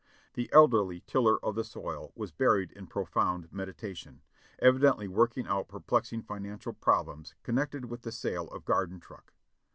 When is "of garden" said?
8.47-8.99